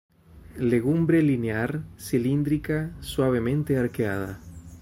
Legumbre 0.57 1.21
linear, 1.21 1.83
cilíndrica, 1.95 2.91
suavemente 3.01 3.77
arqueada. 3.77 4.39